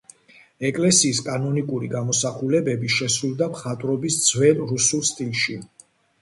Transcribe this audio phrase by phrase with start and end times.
[0.67, 5.61] ეკლესიის კანონიკური გამოსახულებები შესრულდა მხატვრობის ძველ რუსულ სტილში.